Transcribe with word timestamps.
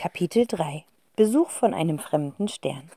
Kapitel 0.00 0.46
3 0.46 0.84
Besuch 1.16 1.50
von 1.50 1.74
einem 1.74 1.98
fremden 1.98 2.46
Stern 2.46 2.88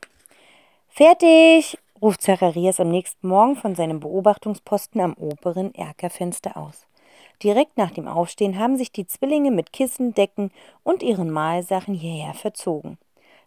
Fertig, 0.88 1.76
ruft 2.00 2.22
Zacharias 2.22 2.78
am 2.78 2.90
nächsten 2.90 3.26
Morgen 3.26 3.56
von 3.56 3.74
seinem 3.74 3.98
Beobachtungsposten 3.98 5.00
am 5.00 5.14
oberen 5.14 5.74
Erkerfenster 5.74 6.56
aus. 6.56 6.86
Direkt 7.42 7.76
nach 7.76 7.90
dem 7.90 8.06
Aufstehen 8.06 8.56
haben 8.56 8.76
sich 8.76 8.92
die 8.92 9.08
Zwillinge 9.08 9.50
mit 9.50 9.72
Kissen, 9.72 10.14
Decken 10.14 10.52
und 10.84 11.02
ihren 11.02 11.32
Mahlsachen 11.32 11.94
hierher 11.94 12.34
verzogen. 12.34 12.98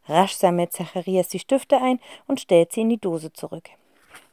Rasch 0.10 0.34
sammelt 0.34 0.74
Zacharias 0.74 1.30
die 1.30 1.40
Stifte 1.40 1.82
ein 1.82 2.02
und 2.28 2.42
stellt 2.42 2.74
sie 2.74 2.82
in 2.82 2.90
die 2.90 3.00
Dose 3.00 3.32
zurück. 3.32 3.70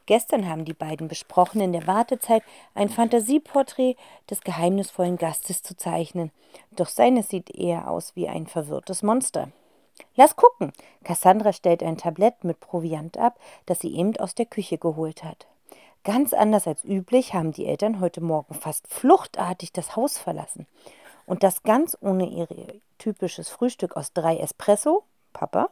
Gestern 0.05 0.47
haben 0.49 0.65
die 0.65 0.73
beiden 0.73 1.07
besprochen, 1.07 1.61
in 1.61 1.71
der 1.71 1.87
Wartezeit 1.87 2.43
ein 2.75 2.89
Fantasieporträt 2.89 3.95
des 4.29 4.41
geheimnisvollen 4.41 5.17
Gastes 5.17 5.63
zu 5.63 5.77
zeichnen. 5.77 6.31
Doch 6.71 6.89
seines 6.89 7.29
sieht 7.29 7.55
eher 7.55 7.89
aus 7.89 8.15
wie 8.15 8.27
ein 8.27 8.47
verwirrtes 8.47 9.03
Monster. 9.03 9.49
Lass 10.15 10.35
gucken. 10.35 10.73
Cassandra 11.03 11.53
stellt 11.53 11.83
ein 11.83 11.97
Tablett 11.97 12.43
mit 12.43 12.59
Proviant 12.59 13.17
ab, 13.17 13.39
das 13.65 13.79
sie 13.79 13.95
eben 13.95 14.17
aus 14.17 14.35
der 14.35 14.45
Küche 14.45 14.77
geholt 14.77 15.23
hat. 15.23 15.47
Ganz 16.03 16.33
anders 16.33 16.67
als 16.67 16.83
üblich 16.83 17.33
haben 17.33 17.53
die 17.53 17.65
Eltern 17.65 18.01
heute 18.01 18.19
Morgen 18.19 18.55
fast 18.55 18.87
fluchtartig 18.87 19.71
das 19.71 19.95
Haus 19.95 20.17
verlassen. 20.17 20.67
Und 21.25 21.43
das 21.43 21.63
ganz 21.63 21.97
ohne 22.01 22.27
ihr 22.27 22.47
typisches 22.97 23.47
Frühstück 23.47 23.95
aus 23.95 24.11
drei 24.11 24.37
Espresso, 24.37 25.03
Papa, 25.31 25.69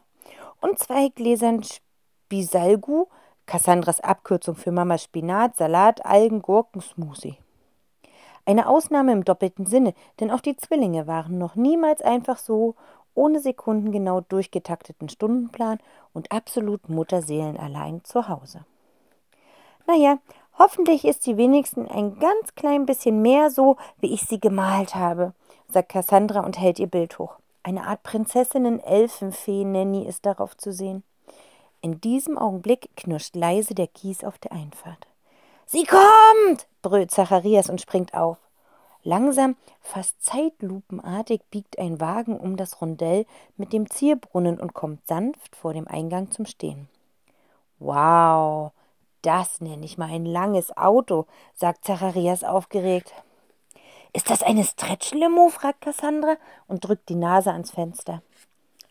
und 0.62 0.78
zwei 0.78 1.08
Gläsern 1.08 1.62
Spisalgu, 1.62 3.08
Cassandras 3.52 4.00
Abkürzung 4.00 4.56
für 4.56 4.72
Mama 4.72 4.96
Spinat, 4.96 5.56
Salat, 5.56 6.06
Algen, 6.06 6.40
Gurken, 6.40 6.80
Smoothie. 6.80 7.36
Eine 8.46 8.66
Ausnahme 8.66 9.12
im 9.12 9.26
doppelten 9.26 9.66
Sinne, 9.66 9.92
denn 10.18 10.30
auch 10.30 10.40
die 10.40 10.56
Zwillinge 10.56 11.06
waren 11.06 11.36
noch 11.36 11.54
niemals 11.54 12.00
einfach 12.00 12.38
so 12.38 12.76
ohne 13.14 13.40
sekundengenau 13.40 14.22
durchgetakteten 14.22 15.10
Stundenplan 15.10 15.80
und 16.14 16.32
absolut 16.32 16.88
Mutterseelenallein 16.88 18.02
zu 18.04 18.26
Hause. 18.26 18.64
Naja, 19.86 20.16
hoffentlich 20.58 21.04
ist 21.04 21.22
sie 21.22 21.36
wenigstens 21.36 21.90
ein 21.90 22.18
ganz 22.18 22.54
klein 22.54 22.86
bisschen 22.86 23.20
mehr 23.20 23.50
so, 23.50 23.76
wie 24.00 24.14
ich 24.14 24.22
sie 24.22 24.40
gemalt 24.40 24.94
habe, 24.94 25.34
sagt 25.68 25.90
Cassandra 25.90 26.40
und 26.40 26.58
hält 26.58 26.78
ihr 26.78 26.86
Bild 26.86 27.18
hoch. 27.18 27.36
Eine 27.62 27.86
Art 27.86 28.02
Prinzessinnen-Elfenfee-Nanny 28.02 30.06
ist 30.06 30.24
darauf 30.24 30.56
zu 30.56 30.72
sehen. 30.72 31.02
In 31.82 32.00
diesem 32.00 32.38
Augenblick 32.38 32.90
knirscht 32.96 33.34
leise 33.34 33.74
der 33.74 33.88
Kies 33.88 34.22
auf 34.22 34.38
der 34.38 34.52
Einfahrt. 34.52 35.08
Sie 35.66 35.84
kommt! 35.84 36.68
brüllt 36.80 37.10
Zacharias 37.10 37.68
und 37.68 37.80
springt 37.80 38.14
auf. 38.14 38.38
Langsam, 39.02 39.56
fast 39.80 40.22
zeitlupenartig 40.22 41.40
biegt 41.50 41.80
ein 41.80 42.00
Wagen 42.00 42.38
um 42.38 42.56
das 42.56 42.80
Rondell 42.80 43.26
mit 43.56 43.72
dem 43.72 43.90
Zierbrunnen 43.90 44.60
und 44.60 44.74
kommt 44.74 45.08
sanft 45.08 45.56
vor 45.56 45.74
dem 45.74 45.88
Eingang 45.88 46.30
zum 46.30 46.46
Stehen. 46.46 46.88
Wow, 47.80 48.70
das 49.22 49.60
nenne 49.60 49.84
ich 49.84 49.98
mal 49.98 50.08
ein 50.08 50.24
langes 50.24 50.76
Auto, 50.76 51.26
sagt 51.52 51.84
Zacharias 51.84 52.44
aufgeregt. 52.44 53.12
Ist 54.12 54.30
das 54.30 54.44
eine 54.44 54.62
Stretchlimo? 54.62 55.48
fragt 55.48 55.80
Cassandra 55.80 56.36
und 56.68 56.84
drückt 56.84 57.08
die 57.08 57.16
Nase 57.16 57.50
ans 57.50 57.72
Fenster. 57.72 58.22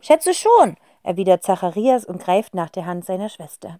Schätze 0.02 0.34
schon, 0.34 0.76
erwidert 1.02 1.42
Zacharias 1.42 2.04
und 2.04 2.22
greift 2.22 2.54
nach 2.54 2.70
der 2.70 2.86
Hand 2.86 3.04
seiner 3.04 3.28
Schwester. 3.28 3.78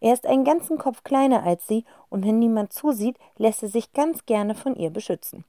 Er 0.00 0.12
ist 0.12 0.26
einen 0.26 0.44
ganzen 0.44 0.78
Kopf 0.78 1.02
kleiner 1.04 1.42
als 1.42 1.66
sie, 1.66 1.84
und 2.10 2.24
wenn 2.24 2.38
niemand 2.38 2.72
zusieht, 2.72 3.16
lässt 3.38 3.62
er 3.62 3.68
sich 3.68 3.92
ganz 3.92 4.26
gerne 4.26 4.54
von 4.54 4.76
ihr 4.76 4.90
beschützen. 4.90 5.44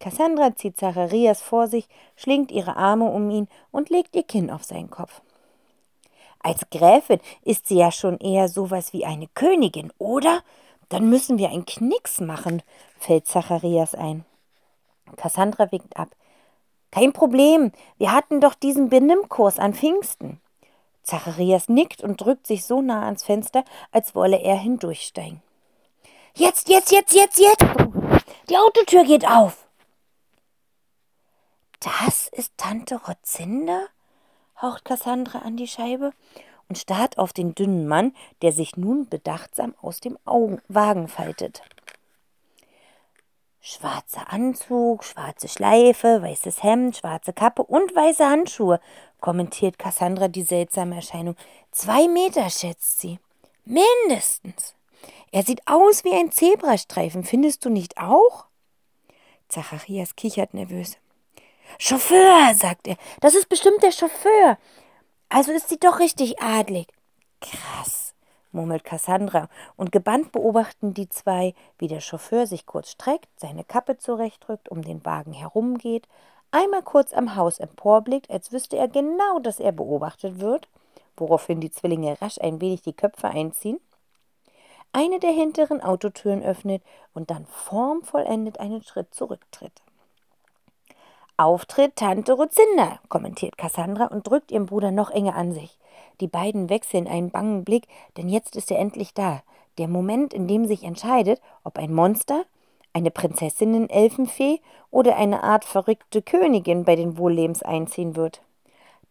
Cassandra 0.00 0.54
zieht 0.54 0.76
Zacharias 0.78 1.42
vor 1.42 1.66
sich, 1.66 1.88
schlingt 2.16 2.52
ihre 2.52 2.76
Arme 2.76 3.06
um 3.06 3.28
ihn 3.30 3.48
und 3.72 3.90
legt 3.90 4.14
ihr 4.14 4.22
Kinn 4.22 4.50
auf 4.50 4.62
seinen 4.62 4.90
Kopf. 4.90 5.20
Als 6.40 6.70
Gräfin 6.70 7.18
ist 7.42 7.66
sie 7.66 7.78
ja 7.78 7.90
schon 7.90 8.18
eher 8.18 8.48
sowas 8.48 8.92
wie 8.92 9.04
eine 9.04 9.26
Königin, 9.34 9.92
oder? 9.98 10.42
Dann 10.88 11.10
müssen 11.10 11.36
wir 11.36 11.50
einen 11.50 11.66
Knicks 11.66 12.20
machen, 12.20 12.62
fällt 12.98 13.26
Zacharias 13.26 13.94
ein. 13.94 14.24
Cassandra 15.16 15.70
winkt 15.72 15.96
ab. 15.96 16.08
Kein 16.90 17.12
Problem, 17.12 17.72
wir 17.98 18.12
hatten 18.12 18.40
doch 18.40 18.54
diesen 18.54 18.88
Benimmkurs 18.88 19.58
an 19.58 19.74
Pfingsten. 19.74 20.40
Zacharias 21.08 21.68
nickt 21.68 22.02
und 22.02 22.20
drückt 22.20 22.46
sich 22.46 22.64
so 22.64 22.82
nah 22.82 23.06
ans 23.06 23.24
Fenster, 23.24 23.64
als 23.90 24.14
wolle 24.14 24.38
er 24.38 24.56
hindurchsteigen. 24.56 25.42
Jetzt, 26.34 26.68
jetzt, 26.68 26.92
jetzt, 26.92 27.14
jetzt, 27.14 27.38
jetzt! 27.38 27.64
Die 28.50 28.56
Autotür 28.56 29.04
geht 29.04 29.26
auf! 29.26 29.66
Das 31.80 32.28
ist 32.28 32.52
Tante 32.56 32.96
Rotzinda? 32.96 33.86
haucht 34.60 34.84
Cassandra 34.84 35.38
an 35.38 35.56
die 35.56 35.68
Scheibe 35.68 36.12
und 36.68 36.76
starrt 36.76 37.16
auf 37.16 37.32
den 37.32 37.54
dünnen 37.54 37.88
Mann, 37.88 38.14
der 38.42 38.52
sich 38.52 38.76
nun 38.76 39.08
bedachtsam 39.08 39.74
aus 39.80 40.00
dem 40.00 40.18
Augen 40.26 40.60
Wagen 40.68 41.08
faltet. 41.08 41.62
Schwarzer 43.60 44.32
Anzug, 44.32 45.04
schwarze 45.04 45.48
Schleife, 45.48 46.22
weißes 46.22 46.62
Hemd, 46.62 46.96
schwarze 46.96 47.32
Kappe 47.32 47.62
und 47.64 47.94
weiße 47.94 48.28
Handschuhe, 48.28 48.80
kommentiert 49.20 49.78
Cassandra 49.78 50.28
die 50.28 50.42
seltsame 50.42 50.96
Erscheinung. 50.96 51.36
Zwei 51.72 52.08
Meter, 52.08 52.48
schätzt 52.50 53.00
sie. 53.00 53.18
Mindestens. 53.64 54.74
Er 55.32 55.42
sieht 55.42 55.66
aus 55.66 56.04
wie 56.04 56.14
ein 56.14 56.32
Zebrastreifen, 56.32 57.24
findest 57.24 57.64
du 57.64 57.70
nicht 57.70 57.98
auch? 57.98 58.46
Zacharias 59.48 60.16
kichert 60.16 60.54
nervös. 60.54 60.96
Chauffeur, 61.78 62.54
sagt 62.54 62.88
er. 62.88 62.96
Das 63.20 63.34
ist 63.34 63.48
bestimmt 63.48 63.82
der 63.82 63.92
Chauffeur. 63.92 64.58
Also 65.28 65.52
ist 65.52 65.68
sie 65.68 65.78
doch 65.78 65.98
richtig 65.98 66.40
adlig. 66.40 66.88
Krass, 67.40 67.97
murmelt 68.52 68.84
Cassandra, 68.84 69.48
und 69.76 69.92
gebannt 69.92 70.32
beobachten 70.32 70.94
die 70.94 71.08
zwei, 71.08 71.54
wie 71.78 71.88
der 71.88 72.00
Chauffeur 72.00 72.46
sich 72.46 72.66
kurz 72.66 72.90
streckt, 72.90 73.28
seine 73.36 73.64
Kappe 73.64 73.98
zurechtrückt, 73.98 74.68
um 74.68 74.82
den 74.82 75.04
Wagen 75.04 75.32
herumgeht, 75.32 76.08
einmal 76.50 76.82
kurz 76.82 77.12
am 77.12 77.36
Haus 77.36 77.58
emporblickt, 77.58 78.30
als 78.30 78.52
wüsste 78.52 78.76
er 78.76 78.88
genau, 78.88 79.38
dass 79.40 79.60
er 79.60 79.72
beobachtet 79.72 80.40
wird, 80.40 80.68
woraufhin 81.16 81.60
die 81.60 81.70
Zwillinge 81.70 82.20
rasch 82.20 82.38
ein 82.40 82.60
wenig 82.60 82.82
die 82.82 82.92
Köpfe 82.92 83.28
einziehen, 83.28 83.80
eine 84.92 85.20
der 85.20 85.32
hinteren 85.32 85.82
Autotüren 85.82 86.42
öffnet 86.42 86.82
und 87.12 87.30
dann 87.30 87.46
formvollendet 87.46 88.58
einen 88.58 88.82
Schritt 88.82 89.14
zurücktritt. 89.14 89.82
Auftritt 91.36 91.94
Tante 91.96 92.32
Rozinda, 92.32 92.98
kommentiert 93.08 93.56
Cassandra 93.56 94.06
und 94.06 94.26
drückt 94.26 94.50
ihren 94.50 94.66
Bruder 94.66 94.90
noch 94.90 95.10
enger 95.10 95.36
an 95.36 95.52
sich. 95.52 95.78
Die 96.20 96.28
beiden 96.28 96.68
wechseln 96.68 97.06
einen 97.06 97.30
bangen 97.30 97.64
Blick, 97.64 97.86
denn 98.16 98.28
jetzt 98.28 98.56
ist 98.56 98.70
er 98.70 98.78
endlich 98.78 99.14
da. 99.14 99.42
Der 99.78 99.88
Moment, 99.88 100.34
in 100.34 100.48
dem 100.48 100.66
sich 100.66 100.82
entscheidet, 100.82 101.40
ob 101.62 101.78
ein 101.78 101.94
Monster, 101.94 102.44
eine 102.92 103.10
Prinzessinnen-Elfenfee 103.10 104.60
oder 104.90 105.16
eine 105.16 105.42
Art 105.44 105.64
verrückte 105.64 106.22
Königin 106.22 106.84
bei 106.84 106.96
den 106.96 107.16
Wohllebens 107.16 107.62
einziehen 107.62 108.16
wird. 108.16 108.42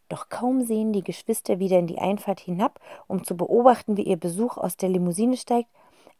Doch 0.10 0.30
kaum 0.30 0.62
sehen 0.62 0.94
die 0.94 1.04
Geschwister 1.04 1.60
wieder 1.60 1.80
in 1.80 1.88
die 1.88 2.00
Einfahrt 2.00 2.40
hinab, 2.40 2.80
um 3.08 3.24
zu 3.24 3.36
beobachten, 3.36 3.98
wie 3.98 4.04
ihr 4.04 4.18
Besuch 4.18 4.58
aus 4.58 4.78
der 4.78 4.90
Limousine 4.90 5.38
steigt, 5.38 5.70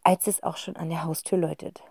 als 0.04 0.28
es 0.28 0.44
auch 0.44 0.58
schon 0.58 0.76
an 0.76 0.90
der 0.90 1.04
Haustür 1.04 1.38
läutet. 1.38 1.82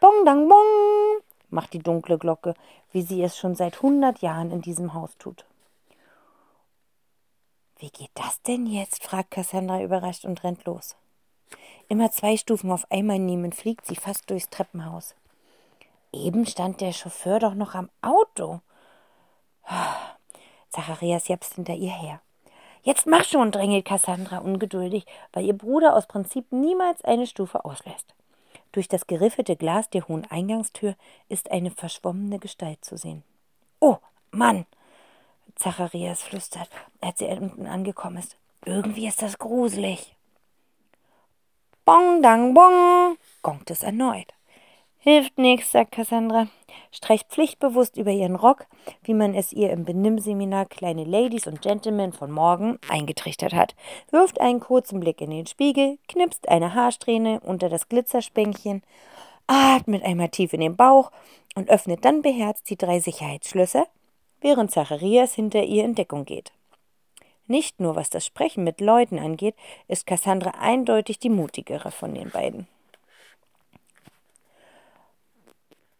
Bong 0.00 0.24
dang 0.24 0.48
bong, 0.48 1.22
macht 1.50 1.72
die 1.74 1.78
dunkle 1.78 2.18
Glocke, 2.18 2.54
wie 2.92 3.02
sie 3.02 3.22
es 3.22 3.36
schon 3.38 3.54
seit 3.54 3.82
hundert 3.82 4.20
Jahren 4.20 4.50
in 4.50 4.60
diesem 4.60 4.94
Haus 4.94 5.16
tut. 5.18 5.44
Wie 7.82 7.90
geht 7.90 8.12
das 8.14 8.40
denn 8.42 8.66
jetzt? 8.66 9.02
fragt 9.02 9.32
Cassandra 9.32 9.82
überrascht 9.82 10.24
und 10.24 10.44
rennt 10.44 10.64
los. 10.66 10.94
Immer 11.88 12.12
zwei 12.12 12.36
Stufen 12.36 12.70
auf 12.70 12.88
einmal 12.92 13.18
nehmen, 13.18 13.50
fliegt 13.50 13.86
sie 13.86 13.96
fast 13.96 14.30
durchs 14.30 14.48
Treppenhaus. 14.50 15.16
Eben 16.12 16.46
stand 16.46 16.80
der 16.80 16.92
Chauffeur 16.92 17.40
doch 17.40 17.54
noch 17.54 17.74
am 17.74 17.90
Auto. 18.00 18.60
Zacharias 20.70 21.26
japst 21.26 21.54
hinter 21.54 21.74
ihr 21.74 21.90
her. 21.90 22.20
Jetzt 22.84 23.08
mach 23.08 23.24
schon, 23.24 23.50
drängelt 23.50 23.84
Cassandra 23.84 24.38
ungeduldig, 24.38 25.04
weil 25.32 25.44
ihr 25.44 25.58
Bruder 25.58 25.96
aus 25.96 26.06
Prinzip 26.06 26.52
niemals 26.52 27.02
eine 27.02 27.26
Stufe 27.26 27.64
auslässt. 27.64 28.14
Durch 28.70 28.86
das 28.86 29.08
geriffelte 29.08 29.56
Glas 29.56 29.90
der 29.90 30.06
hohen 30.06 30.24
Eingangstür 30.30 30.94
ist 31.28 31.50
eine 31.50 31.72
verschwommene 31.72 32.38
Gestalt 32.38 32.84
zu 32.84 32.96
sehen. 32.96 33.24
Oh, 33.80 33.96
Mann! 34.30 34.66
Zacharias 35.56 36.22
flüstert, 36.22 36.68
als 37.00 37.20
er 37.20 37.40
unten 37.40 37.66
angekommen 37.66 38.18
ist. 38.18 38.36
Irgendwie 38.64 39.06
ist 39.06 39.22
das 39.22 39.38
gruselig. 39.38 40.14
Bong, 41.84 42.22
dang, 42.22 42.54
bong, 42.54 43.16
gongt 43.42 43.70
es 43.70 43.82
erneut. 43.82 44.32
Hilft 45.04 45.36
nichts, 45.36 45.72
sagt 45.72 45.90
Cassandra, 45.90 46.46
streicht 46.92 47.28
pflichtbewusst 47.28 47.96
über 47.96 48.12
ihren 48.12 48.36
Rock, 48.36 48.66
wie 49.02 49.14
man 49.14 49.34
es 49.34 49.52
ihr 49.52 49.70
im 49.70 49.84
Benimmseminar 49.84 50.66
Kleine 50.66 51.02
Ladies 51.02 51.48
und 51.48 51.60
Gentlemen 51.60 52.12
von 52.12 52.30
morgen 52.30 52.78
eingetrichtert 52.88 53.52
hat, 53.52 53.74
wirft 54.12 54.40
einen 54.40 54.60
kurzen 54.60 55.00
Blick 55.00 55.20
in 55.20 55.30
den 55.30 55.48
Spiegel, 55.48 55.98
knipst 56.06 56.48
eine 56.48 56.74
Haarsträhne 56.74 57.40
unter 57.40 57.68
das 57.68 57.88
Glitzerspänkchen, 57.88 58.84
atmet 59.48 60.04
einmal 60.04 60.28
tief 60.28 60.52
in 60.52 60.60
den 60.60 60.76
Bauch 60.76 61.10
und 61.56 61.68
öffnet 61.68 62.04
dann 62.04 62.22
beherzt 62.22 62.70
die 62.70 62.76
drei 62.76 63.00
Sicherheitsschlösser, 63.00 63.88
während 64.42 64.70
Zacharias 64.70 65.34
hinter 65.34 65.62
ihr 65.62 65.84
in 65.84 65.94
Deckung 65.94 66.24
geht. 66.24 66.52
Nicht 67.46 67.80
nur 67.80 67.96
was 67.96 68.10
das 68.10 68.24
Sprechen 68.24 68.64
mit 68.64 68.80
Leuten 68.80 69.18
angeht, 69.18 69.54
ist 69.88 70.06
Cassandra 70.06 70.52
eindeutig 70.60 71.18
die 71.18 71.30
mutigere 71.30 71.90
von 71.90 72.14
den 72.14 72.30
beiden. 72.30 72.66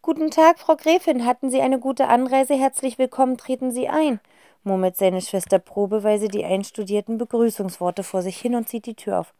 Guten 0.01 0.31
Tag, 0.31 0.59
Frau 0.59 0.75
Gräfin. 0.75 1.25
Hatten 1.25 1.49
Sie 1.49 1.61
eine 1.61 1.79
gute 1.79 2.07
Anreise? 2.07 2.55
Herzlich 2.55 2.97
willkommen, 2.97 3.37
treten 3.37 3.71
Sie 3.71 3.87
ein, 3.87 4.19
murmelt 4.63 4.97
seine 4.97 5.21
Schwester 5.21 5.59
probeweise 5.59 6.27
die 6.27 6.43
einstudierten 6.43 7.17
Begrüßungsworte 7.17 8.03
vor 8.03 8.21
sich 8.21 8.37
hin 8.37 8.55
und 8.55 8.67
zieht 8.67 8.85
die 8.85 8.95
Tür 8.95 9.21
auf. 9.21 9.33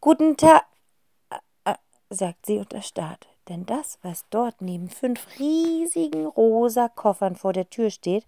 Guten 0.00 0.36
Tag, 0.36 0.64
äh, 1.30 1.72
äh, 1.72 1.74
sagt 2.08 2.46
sie 2.46 2.58
und 2.58 2.72
erstarrt, 2.72 3.26
denn 3.50 3.66
das, 3.66 3.98
was 4.02 4.24
dort 4.30 4.62
neben 4.62 4.88
fünf 4.88 5.26
riesigen 5.38 6.24
rosa 6.24 6.88
Koffern 6.88 7.36
vor 7.36 7.52
der 7.52 7.68
Tür 7.68 7.90
steht, 7.90 8.24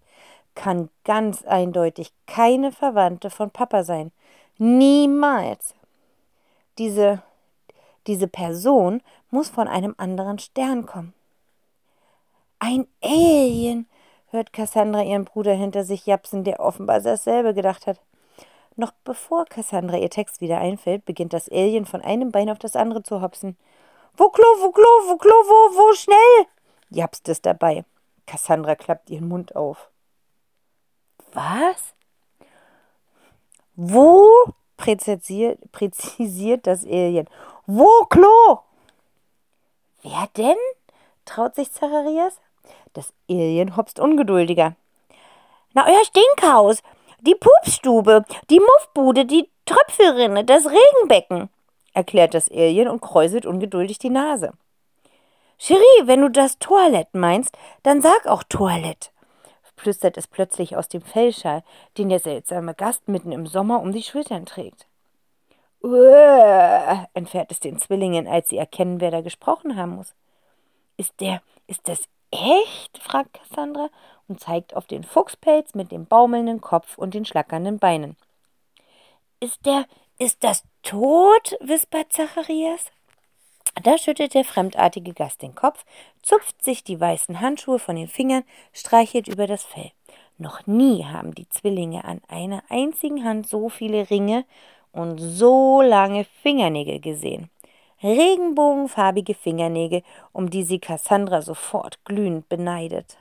kann 0.53 0.89
ganz 1.03 1.43
eindeutig 1.45 2.11
keine 2.27 2.71
Verwandte 2.71 3.29
von 3.29 3.49
Papa 3.49 3.83
sein. 3.83 4.11
Niemals. 4.57 5.73
Diese, 6.77 7.23
diese 8.05 8.27
Person 8.27 9.01
muss 9.31 9.49
von 9.49 9.67
einem 9.67 9.95
anderen 9.97 10.37
Stern 10.39 10.85
kommen. 10.85 11.13
Ein 12.59 12.87
Alien, 13.01 13.87
hört 14.29 14.51
Cassandra 14.51 15.03
ihren 15.03 15.25
Bruder 15.25 15.53
hinter 15.53 15.83
sich 15.83 16.05
japsen, 16.05 16.43
der 16.43 16.59
offenbar 16.59 16.99
dasselbe 16.99 17.53
gedacht 17.53 17.87
hat. 17.87 17.99
Noch 18.75 18.91
bevor 19.03 19.45
Cassandra 19.45 19.97
ihr 19.97 20.09
Text 20.09 20.41
wieder 20.41 20.57
einfällt, 20.57 21.05
beginnt 21.05 21.33
das 21.33 21.49
Alien 21.49 21.85
von 21.85 22.01
einem 22.01 22.31
Bein 22.31 22.49
auf 22.49 22.57
das 22.57 22.75
andere 22.75 23.03
zu 23.03 23.21
hopsen. 23.21 23.55
Wo 24.15 24.29
Klo, 24.29 24.45
wo 24.59 24.71
Klo, 24.71 24.85
wo 25.07 25.17
Klo, 25.17 25.31
wo, 25.31 25.77
wo, 25.77 25.93
schnell! 25.93 26.47
japst 26.89 27.27
es 27.29 27.41
dabei. 27.41 27.83
Cassandra 28.25 28.75
klappt 28.75 29.09
ihren 29.09 29.27
Mund 29.27 29.55
auf. 29.55 29.89
Was? 31.33 31.93
Wo? 33.75 34.29
Präzisiert, 34.77 35.59
präzisiert 35.71 36.67
das 36.67 36.83
Alien. 36.83 37.27
Wo 37.65 38.05
Klo? 38.05 38.59
Wer 40.03 40.27
denn? 40.37 40.57
traut 41.25 41.55
sich 41.55 41.71
Zacharias. 41.71 42.39
Das 42.93 43.13
Alien 43.29 43.75
hopst 43.75 43.99
ungeduldiger. 43.99 44.75
Na, 45.73 45.87
euer 45.87 46.03
Stinkhaus, 46.05 46.83
die 47.21 47.35
Pupsstube, 47.35 48.25
die 48.49 48.59
Muffbude, 48.59 49.25
die 49.25 49.49
Tröpfelrinne, 49.65 50.43
das 50.43 50.65
Regenbecken, 50.65 51.49
erklärt 51.93 52.33
das 52.33 52.49
Alien 52.51 52.87
und 52.87 53.01
kräuselt 53.01 53.45
ungeduldig 53.45 53.99
die 53.99 54.09
Nase. 54.09 54.51
Cherie, 55.57 56.05
wenn 56.05 56.21
du 56.21 56.29
das 56.29 56.59
Toilett 56.59 57.13
meinst, 57.13 57.57
dann 57.83 58.01
sag 58.01 58.27
auch 58.27 58.43
Toilett, 58.43 59.11
flüstert 59.75 60.17
es 60.17 60.27
plötzlich 60.27 60.75
aus 60.75 60.87
dem 60.89 61.01
Fellschal, 61.01 61.63
den 61.97 62.09
der 62.09 62.19
seltsame 62.19 62.73
Gast 62.73 63.07
mitten 63.07 63.31
im 63.31 63.47
Sommer 63.47 63.81
um 63.81 63.91
die 63.91 64.03
Schultern 64.03 64.45
trägt. 64.45 64.87
Uäh, 65.81 67.05
entfährt 67.13 67.51
es 67.51 67.59
den 67.59 67.77
Zwillingen, 67.77 68.27
als 68.27 68.49
sie 68.49 68.57
erkennen, 68.57 69.01
wer 69.01 69.11
da 69.11 69.21
gesprochen 69.21 69.75
haben 69.75 69.95
muss. 69.95 70.13
Ist 70.97 71.19
der, 71.19 71.41
ist 71.67 71.87
das 71.87 72.07
Echt? 72.33 72.97
fragt 72.97 73.33
Cassandra 73.33 73.89
und 74.27 74.39
zeigt 74.39 74.75
auf 74.75 74.87
den 74.87 75.03
Fuchspelz 75.03 75.75
mit 75.75 75.91
dem 75.91 76.07
baumelnden 76.07 76.61
Kopf 76.61 76.97
und 76.97 77.13
den 77.13 77.25
schlackernden 77.25 77.77
Beinen. 77.77 78.17
Ist 79.39 79.65
der, 79.67 79.85
ist 80.19 80.43
das 80.43 80.63
tot? 80.83 81.55
wispert 81.59 82.13
Zacharias. 82.13 82.85
Da 83.83 83.97
schüttelt 83.97 84.33
der 84.33 84.45
fremdartige 84.45 85.13
Gast 85.13 85.41
den 85.41 85.55
Kopf, 85.55 85.83
zupft 86.21 86.63
sich 86.63 86.83
die 86.83 86.99
weißen 86.99 87.39
Handschuhe 87.39 87.79
von 87.79 87.95
den 87.95 88.07
Fingern, 88.07 88.43
streichelt 88.71 89.27
über 89.27 89.47
das 89.47 89.63
Fell. 89.63 89.91
Noch 90.37 90.67
nie 90.67 91.05
haben 91.05 91.33
die 91.33 91.49
Zwillinge 91.49 92.03
an 92.03 92.21
einer 92.27 92.63
einzigen 92.69 93.23
Hand 93.23 93.47
so 93.47 93.69
viele 93.69 94.09
Ringe 94.09 94.45
und 94.91 95.17
so 95.17 95.81
lange 95.81 96.25
Fingernägel 96.41 96.99
gesehen 96.99 97.49
regenbogenfarbige 98.03 99.33
Fingernägel, 99.33 100.03
um 100.33 100.49
die 100.49 100.63
sie 100.63 100.79
Cassandra 100.79 101.41
sofort 101.41 102.03
glühend 102.05 102.49
beneidet. 102.49 103.17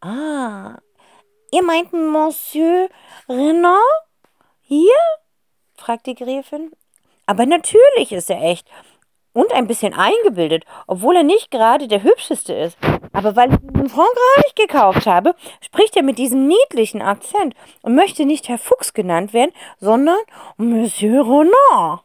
Ah, 0.00 0.78
ihr 1.50 1.62
meint 1.62 1.92
Monsieur 1.92 2.88
Renan? 3.28 3.80
Hier? 4.62 4.94
Fragt 5.80 6.06
die 6.06 6.14
Gräfin. 6.14 6.72
Aber 7.26 7.46
natürlich 7.46 8.12
ist 8.12 8.30
er 8.30 8.42
echt. 8.42 8.68
Und 9.32 9.52
ein 9.52 9.68
bisschen 9.68 9.94
eingebildet, 9.94 10.64
obwohl 10.88 11.16
er 11.16 11.22
nicht 11.22 11.52
gerade 11.52 11.86
der 11.86 12.02
hübscheste 12.02 12.52
ist. 12.52 12.76
Aber 13.12 13.36
weil 13.36 13.52
ich 13.52 13.60
ihn 13.62 13.82
in 13.82 13.88
Frankreich 13.88 14.54
gekauft 14.56 15.06
habe, 15.06 15.36
spricht 15.60 15.96
er 15.96 16.02
mit 16.02 16.18
diesem 16.18 16.48
niedlichen 16.48 17.00
Akzent 17.00 17.54
und 17.82 17.94
möchte 17.94 18.24
nicht 18.24 18.48
Herr 18.48 18.58
Fuchs 18.58 18.92
genannt 18.92 19.32
werden, 19.32 19.52
sondern 19.78 20.18
Monsieur 20.56 21.22
Renard. 21.24 22.02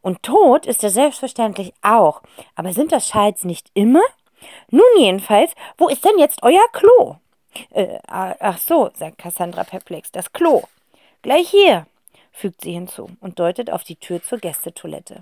Und 0.00 0.22
tot 0.22 0.66
ist 0.66 0.84
er 0.84 0.90
selbstverständlich 0.90 1.72
auch. 1.82 2.22
Aber 2.54 2.72
sind 2.72 2.92
das 2.92 3.08
Schals 3.08 3.42
nicht 3.44 3.70
immer? 3.74 4.02
Nun 4.70 4.82
jedenfalls, 4.98 5.52
wo 5.78 5.88
ist 5.88 6.04
denn 6.04 6.18
jetzt 6.18 6.42
euer 6.42 6.66
Klo? 6.72 7.16
Äh, 7.70 7.98
ach 8.06 8.58
so, 8.58 8.90
sagt 8.94 9.18
Cassandra 9.18 9.64
perplex, 9.64 10.12
das 10.12 10.32
Klo. 10.32 10.62
Gleich 11.22 11.48
hier, 11.48 11.86
fügt 12.34 12.62
sie 12.62 12.72
hinzu 12.72 13.08
und 13.20 13.38
deutet 13.38 13.70
auf 13.70 13.84
die 13.84 13.96
Tür 13.96 14.22
zur 14.22 14.38
Gästetoilette. 14.38 15.20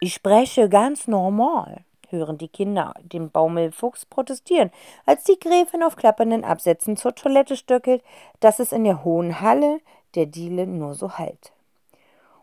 Ich 0.00 0.14
spreche 0.14 0.68
ganz 0.68 1.08
normal, 1.08 1.84
hören 2.08 2.38
die 2.38 2.48
Kinder 2.48 2.94
den 3.02 3.30
Baumelfuchs 3.30 4.06
protestieren, 4.06 4.70
als 5.06 5.24
die 5.24 5.38
Gräfin 5.38 5.82
auf 5.82 5.96
klappernden 5.96 6.44
Absätzen 6.44 6.96
zur 6.96 7.14
Toilette 7.14 7.56
stöckelt, 7.56 8.02
dass 8.40 8.60
es 8.60 8.72
in 8.72 8.84
der 8.84 9.02
hohen 9.04 9.40
Halle 9.40 9.80
der 10.14 10.26
Diele 10.26 10.66
nur 10.66 10.94
so 10.94 11.18
halt. 11.18 11.52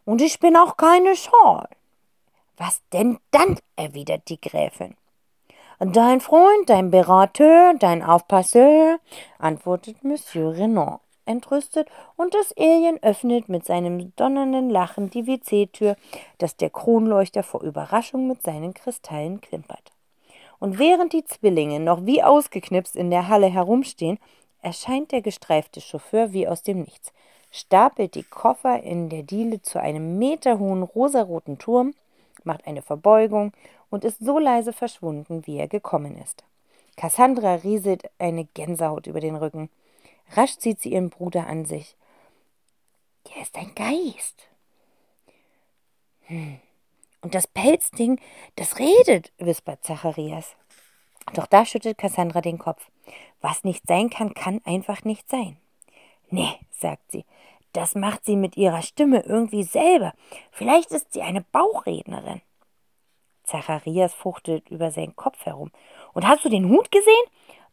Und 0.04 0.22
ich 0.22 0.40
bin 0.40 0.58
auch 0.58 0.76
keine 0.76 1.16
Schal. 1.16 1.70
Was 2.58 2.82
denn 2.92 3.20
dann? 3.32 3.58
erwidert 3.78 4.28
die 4.28 4.42
Gräfin. 4.42 4.96
Dein 5.80 6.20
Freund, 6.20 6.70
dein 6.70 6.92
Berateur, 6.92 7.74
dein 7.80 8.04
Aufpasseur, 8.04 9.00
antwortet 9.40 10.04
Monsieur 10.04 10.54
Renan 10.54 11.00
entrüstet, 11.32 11.90
und 12.16 12.34
das 12.34 12.56
Alien 12.58 13.02
öffnet 13.02 13.50
mit 13.50 13.66
seinem 13.66 14.16
donnernden 14.16 14.70
Lachen 14.70 15.10
die 15.10 15.26
WC-Tür, 15.26 15.96
dass 16.38 16.56
der 16.56 16.70
Kronleuchter 16.70 17.44
vor 17.44 17.64
Überraschung 17.64 18.28
mit 18.28 18.44
seinen 18.44 18.74
Kristallen 18.74 19.42
klimpert. 19.42 19.92
Und 20.60 20.78
während 20.78 21.14
die 21.14 21.26
Zwillinge 21.26 21.80
noch 21.80 22.06
wie 22.06 22.22
ausgeknipst 22.22 22.96
in 22.96 23.10
der 23.10 23.28
Halle 23.28 23.48
herumstehen, 23.48 24.20
erscheint 24.62 25.12
der 25.12 25.22
gestreifte 25.22 25.82
Chauffeur 25.82 26.34
wie 26.34 26.48
aus 26.48 26.62
dem 26.62 26.82
Nichts 26.82 27.12
stapelt 27.52 28.16
die 28.16 28.24
Koffer 28.24 28.82
in 28.82 29.10
der 29.10 29.24
Diele 29.24 29.62
zu 29.62 29.80
einem 29.80 30.18
meterhohen 30.18 30.84
rosaroten 30.84 31.60
Turm, 31.60 31.94
macht 32.44 32.66
eine 32.66 32.82
Verbeugung 32.82 33.52
und 33.90 34.06
ist 34.06 34.20
so 34.20 34.40
leise 34.40 34.74
verschwunden, 34.74 35.46
wie 35.46 35.58
er 35.58 35.68
gekommen 35.68 36.18
ist. 36.18 36.44
Cassandra 36.96 37.56
rieselt 37.56 38.10
eine 38.18 38.46
Gänsehaut 38.46 39.08
über 39.08 39.20
den 39.20 39.36
Rücken. 39.36 39.70
Rasch 40.30 40.58
zieht 40.58 40.82
sie 40.82 40.94
ihren 40.94 41.10
Bruder 41.10 41.48
an 41.48 41.66
sich. 41.66 41.96
Der 43.28 43.42
ist 43.42 43.56
ein 43.56 43.74
Geist. 43.76 44.48
Hm. 46.22 46.60
Und 47.22 47.36
das 47.36 47.48
Pelzding, 47.48 48.20
das 48.56 48.80
redet, 48.80 49.32
wispert 49.38 49.84
Zacharias. 49.84 50.56
Doch 51.34 51.46
da 51.46 51.66
schüttelt 51.66 51.98
Cassandra 51.98 52.42
den 52.42 52.58
Kopf. 52.58 52.90
Was 53.42 53.64
nicht 53.64 53.86
sein 53.88 54.10
kann, 54.10 54.34
kann 54.34 54.62
einfach 54.66 55.04
nicht 55.04 55.30
sein. 55.30 55.58
Nee, 56.30 56.58
sagt 56.72 57.12
sie, 57.12 57.26
das 57.74 57.96
macht 57.96 58.26
sie 58.26 58.36
mit 58.36 58.58
ihrer 58.58 58.82
Stimme 58.82 59.22
irgendwie 59.22 59.64
selber. 59.64 60.14
Vielleicht 60.52 60.92
ist 60.92 61.14
sie 61.14 61.22
eine 61.22 61.42
Bauchrednerin. 61.42 62.42
Zacharias 63.44 64.14
fuchtelt 64.14 64.70
über 64.70 64.92
seinen 64.92 65.16
Kopf 65.16 65.46
herum. 65.46 65.72
Und 66.14 66.28
hast 66.28 66.44
du 66.46 66.50
den 66.50 66.70
Hut 66.70 66.92
gesehen? 66.92 67.26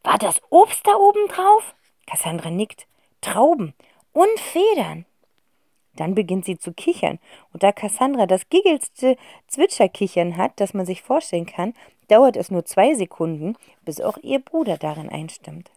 War 0.02 0.18
das 0.18 0.40
Obst 0.50 0.86
da 0.86 0.94
oben 0.94 1.26
drauf? 1.28 1.74
Cassandra 2.08 2.50
nickt. 2.50 2.86
Trauben 3.20 3.74
und 4.12 4.40
Federn. 4.40 5.04
Dann 5.96 6.14
beginnt 6.14 6.46
sie 6.46 6.56
zu 6.56 6.72
kichern. 6.72 7.18
Und 7.52 7.62
da 7.62 7.72
Cassandra 7.72 8.26
das 8.26 8.48
giggelste 8.48 9.16
Zwitscherkichern 9.48 10.36
hat, 10.36 10.52
das 10.56 10.72
man 10.72 10.86
sich 10.86 11.02
vorstellen 11.02 11.44
kann, 11.44 11.74
dauert 12.08 12.36
es 12.36 12.50
nur 12.50 12.64
zwei 12.64 12.94
Sekunden, 12.94 13.56
bis 13.84 14.00
auch 14.00 14.16
ihr 14.22 14.38
Bruder 14.38 14.78
darin 14.78 15.10
einstimmt. 15.10 15.70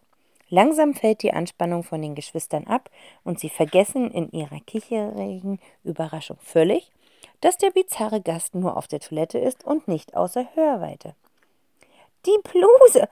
Langsam 0.48 0.94
fällt 0.94 1.22
die 1.22 1.32
Anspannung 1.32 1.82
von 1.82 2.00
den 2.00 2.14
Geschwistern 2.14 2.66
ab 2.66 2.88
und 3.24 3.38
sie 3.38 3.50
vergessen 3.50 4.10
in 4.10 4.30
ihrer 4.30 4.60
kicherigen 4.60 5.58
Überraschung 5.84 6.38
völlig, 6.40 6.90
dass 7.40 7.58
der 7.58 7.70
bizarre 7.70 8.20
Gast 8.22 8.54
nur 8.54 8.76
auf 8.76 8.86
der 8.86 9.00
Toilette 9.00 9.38
ist 9.38 9.64
und 9.64 9.88
nicht 9.88 10.16
außer 10.16 10.46
Hörweite. 10.54 11.14
Die 12.26 12.38
Bluse, 12.44 13.08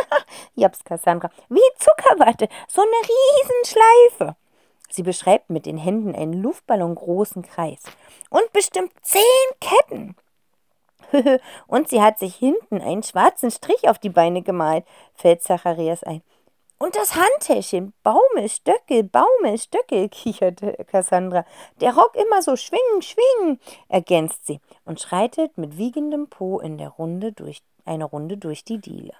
japs 0.54 0.82
Cassandra, 0.84 1.30
wie 1.48 1.60
Zuckerwatte, 1.78 2.48
so 2.68 2.82
eine 2.82 2.90
Riesenschleife. 2.90 4.36
Sie 4.90 5.02
beschreibt 5.02 5.50
mit 5.50 5.66
den 5.66 5.76
Händen 5.76 6.14
einen 6.14 6.34
luftballongroßen 6.34 7.42
Kreis 7.42 7.82
und 8.30 8.52
bestimmt 8.52 8.92
zehn 9.02 9.20
Ketten. 9.60 10.16
Und 11.66 11.88
sie 11.88 12.02
hat 12.02 12.18
sich 12.18 12.34
hinten 12.34 12.80
einen 12.80 13.02
schwarzen 13.02 13.50
Strich 13.50 13.88
auf 13.88 13.98
die 13.98 14.08
Beine 14.08 14.42
gemalt, 14.42 14.84
fällt 15.14 15.42
Zacharias 15.42 16.02
ein. 16.02 16.22
Und 16.78 16.96
das 16.96 17.14
Handtäschchen, 17.14 17.94
Baume, 18.02 18.48
Stöckel, 18.48 19.04
Baume, 19.04 19.56
Stöckel, 19.58 20.08
kicherte 20.10 20.84
Cassandra. 20.86 21.44
Der 21.80 21.94
Rock 21.94 22.16
immer 22.16 22.42
so 22.42 22.56
schwingen, 22.56 23.00
schwingen, 23.00 23.60
ergänzt 23.88 24.46
sie 24.46 24.60
und 24.84 25.00
schreitet 25.00 25.56
mit 25.56 25.78
wiegendem 25.78 26.28
Po 26.28 26.60
in 26.60 26.78
der 26.78 26.90
Runde 26.90 27.32
durch, 27.32 27.62
eine 27.84 28.04
Runde 28.04 28.36
durch 28.36 28.64
die 28.64 28.80
Diele. 28.80 29.12